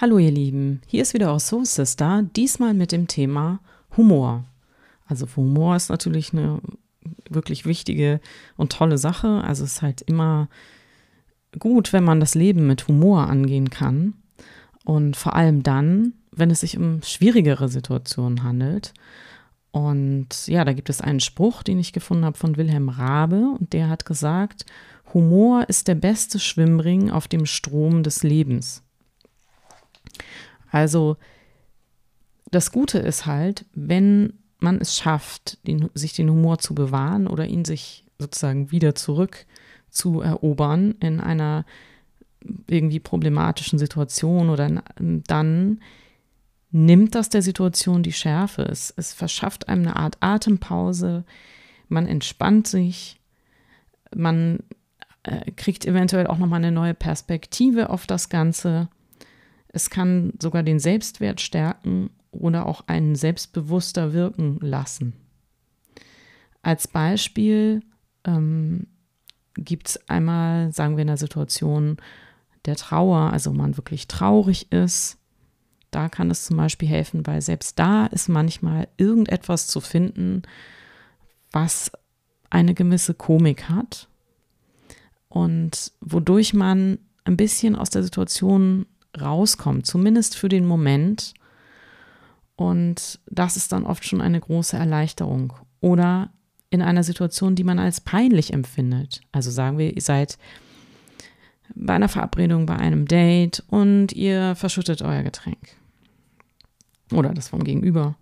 [0.00, 3.58] Hallo ihr Lieben, hier ist wieder eure Soul Sister, diesmal mit dem Thema
[3.96, 4.44] Humor.
[5.06, 6.60] Also Humor ist natürlich eine
[7.28, 8.20] wirklich wichtige
[8.56, 9.42] und tolle Sache.
[9.42, 10.48] Also es ist halt immer
[11.58, 14.14] gut, wenn man das Leben mit Humor angehen kann.
[14.84, 18.94] Und vor allem dann, wenn es sich um schwierigere Situationen handelt.
[19.72, 23.56] Und ja, da gibt es einen Spruch, den ich gefunden habe von Wilhelm Rabe.
[23.58, 24.64] Und der hat gesagt,
[25.12, 28.84] Humor ist der beste Schwimmring auf dem Strom des Lebens.
[30.70, 31.16] Also
[32.50, 37.46] das Gute ist halt, wenn man es schafft, den, sich den Humor zu bewahren oder
[37.46, 39.46] ihn sich sozusagen wieder zurück
[39.90, 41.64] zu erobern in einer
[42.66, 45.80] irgendwie problematischen Situation oder in, dann
[46.70, 48.62] nimmt das der Situation die Schärfe.
[48.62, 51.24] Es, es verschafft einem eine Art Atempause,
[51.88, 53.18] man entspannt sich,
[54.14, 54.60] man
[55.22, 58.88] äh, kriegt eventuell auch nochmal eine neue Perspektive auf das Ganze
[59.78, 65.12] es kann sogar den Selbstwert stärken oder auch einen selbstbewusster wirken lassen.
[66.62, 67.82] Als Beispiel
[68.24, 68.88] ähm,
[69.54, 71.98] gibt es einmal, sagen wir in der Situation
[72.64, 75.16] der Trauer, also man wirklich traurig ist.
[75.92, 80.42] Da kann es zum Beispiel helfen, weil selbst da ist manchmal irgendetwas zu finden,
[81.52, 81.92] was
[82.50, 84.08] eine gewisse Komik hat
[85.28, 88.86] und wodurch man ein bisschen aus der Situation
[89.18, 91.34] rauskommt, zumindest für den Moment.
[92.56, 95.52] Und das ist dann oft schon eine große Erleichterung.
[95.80, 96.30] Oder
[96.70, 99.20] in einer Situation, die man als peinlich empfindet.
[99.32, 100.38] Also sagen wir, ihr seid
[101.74, 105.76] bei einer Verabredung, bei einem Date und ihr verschüttet euer Getränk.
[107.12, 108.16] Oder das vom Gegenüber.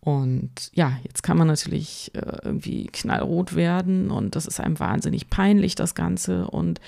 [0.00, 5.28] Und ja, jetzt kann man natürlich äh, irgendwie knallrot werden und das ist einem wahnsinnig
[5.28, 6.46] peinlich, das Ganze.
[6.46, 6.80] Und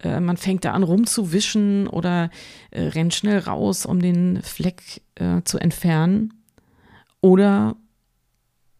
[0.00, 2.30] äh, man fängt da an rumzuwischen oder
[2.70, 6.34] äh, rennt schnell raus, um den Fleck äh, zu entfernen.
[7.20, 7.76] Oder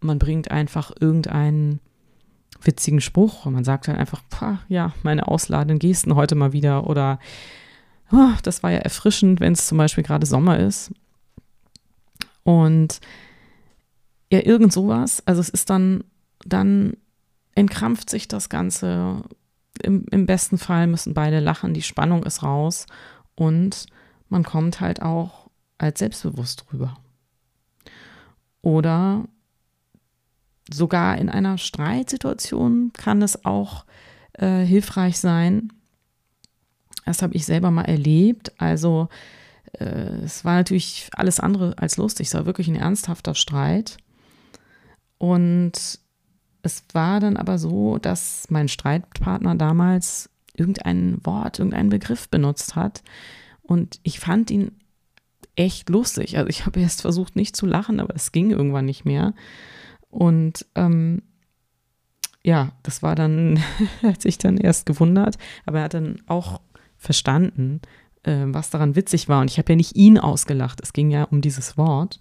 [0.01, 1.81] man bringt einfach irgendeinen
[2.61, 4.23] witzigen Spruch und man sagt dann einfach,
[4.69, 6.89] ja, meine ausladenden Gesten heute mal wieder.
[6.89, 7.21] Oder
[8.11, 10.93] oh, das war ja erfrischend, wenn es zum Beispiel gerade Sommer ist.
[12.43, 13.01] Und
[14.31, 15.23] ja, irgend sowas.
[15.27, 16.05] Also es ist dann,
[16.45, 16.97] dann
[17.55, 19.23] entkrampft sich das Ganze.
[19.83, 22.87] Im, Im besten Fall müssen beide lachen, die Spannung ist raus
[23.37, 23.87] und
[24.29, 26.97] man kommt halt auch als selbstbewusst rüber.
[28.61, 29.25] Oder
[30.71, 33.85] sogar in einer Streitsituation kann es auch
[34.35, 35.73] äh, hilfreich sein.
[37.05, 38.53] Das habe ich selber mal erlebt.
[38.59, 39.09] Also
[39.73, 39.85] äh,
[40.25, 42.27] es war natürlich alles andere als lustig.
[42.27, 43.97] Es war wirklich ein ernsthafter Streit.
[45.19, 46.01] Und
[46.63, 53.03] es war dann aber so, dass mein Streitpartner damals irgendein Wort, irgendeinen Begriff benutzt hat.
[53.63, 54.73] Und ich fand ihn
[55.57, 56.37] echt lustig.
[56.37, 59.35] Also ich habe erst versucht, nicht zu lachen, aber es ging irgendwann nicht mehr.
[60.11, 61.23] Und ähm,
[62.45, 63.61] ja, das war dann,
[64.03, 65.37] hat sich dann erst gewundert,
[65.67, 66.61] aber er hat dann auch
[66.97, 67.81] verstanden,
[68.23, 69.41] äh, was daran witzig war.
[69.41, 72.21] Und ich habe ja nicht ihn ausgelacht, es ging ja um dieses Wort.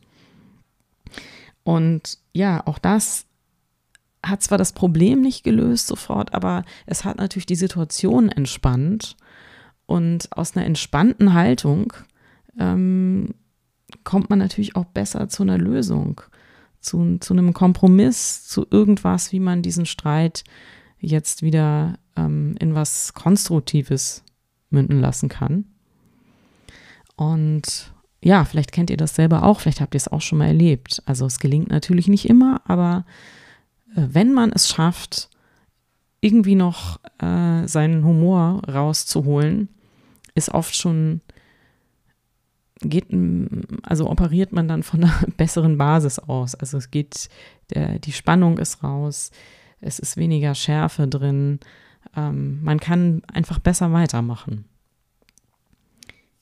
[1.68, 3.26] Und ja, auch das
[4.24, 9.18] hat zwar das Problem nicht gelöst sofort, aber es hat natürlich die Situation entspannt.
[9.86, 11.92] Und aus einer entspannten Haltung
[12.58, 13.34] ähm,
[14.06, 16.22] kommt man natürlich auch besser zu einer Lösung,
[16.80, 20.46] zu, zu einem Kompromiss, zu irgendwas, wie man diesen Streit
[21.00, 24.24] jetzt wieder ähm, in was Konstruktives
[24.70, 25.66] münden lassen kann.
[27.18, 27.92] Und
[28.28, 31.02] ja, vielleicht kennt ihr das selber auch, vielleicht habt ihr es auch schon mal erlebt.
[31.06, 33.06] Also es gelingt natürlich nicht immer, aber
[33.96, 35.30] äh, wenn man es schafft,
[36.20, 39.70] irgendwie noch äh, seinen Humor rauszuholen,
[40.36, 41.22] ist oft schon,
[42.82, 43.06] geht,
[43.84, 46.54] also operiert man dann von einer besseren Basis aus.
[46.54, 47.30] Also es geht,
[47.74, 49.32] der, die Spannung ist raus,
[49.80, 51.62] es ist weniger Schärfe drin,
[52.14, 54.66] ähm, man kann einfach besser weitermachen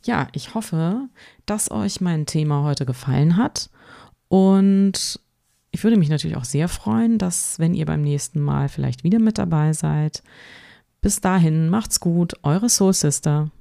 [0.06, 1.10] ja, ich hoffe,
[1.46, 3.70] dass euch mein Thema heute gefallen hat.
[4.28, 5.20] Und
[5.72, 9.20] ich würde mich natürlich auch sehr freuen, dass, wenn ihr beim nächsten Mal vielleicht wieder
[9.20, 10.24] mit dabei seid.
[11.02, 13.52] Bis dahin, macht's gut, eure Soul Sister.